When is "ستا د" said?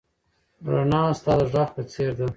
1.19-1.41